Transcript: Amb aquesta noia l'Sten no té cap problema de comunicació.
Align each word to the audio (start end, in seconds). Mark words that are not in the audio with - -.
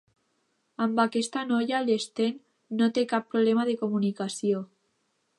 Amb 0.85 1.01
aquesta 1.01 1.41
noia 1.49 1.81
l'Sten 1.89 2.39
no 2.79 2.87
té 2.95 3.03
cap 3.11 3.27
problema 3.35 3.67
de 3.69 3.75
comunicació. 3.83 4.63